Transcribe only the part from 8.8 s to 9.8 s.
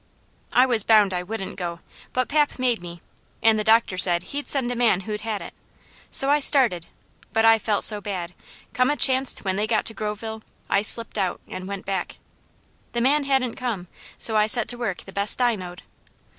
a chanct when they